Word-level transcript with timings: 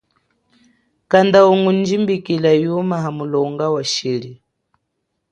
Kanda 1.11 1.39
ungu 1.51 1.71
jimbikila 1.87 2.51
yuma 2.63 2.95
hamulonga 3.03 3.65
wa 3.75 3.83
shili. 3.93 4.31